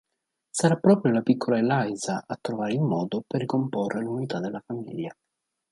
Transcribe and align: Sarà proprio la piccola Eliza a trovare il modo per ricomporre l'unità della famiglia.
Sarà 0.49 0.77
proprio 0.77 1.13
la 1.13 1.21
piccola 1.21 1.59
Eliza 1.59 2.23
a 2.25 2.35
trovare 2.41 2.73
il 2.73 2.81
modo 2.81 3.23
per 3.27 3.41
ricomporre 3.41 4.01
l'unità 4.01 4.39
della 4.39 4.59
famiglia. 4.65 5.15